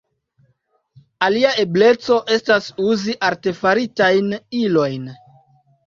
Alia 1.27 1.51
ebleco 1.65 2.19
estas 2.39 2.73
uzi 2.89 3.17
artefaritajn 3.31 4.37
ilojn. 4.65 5.11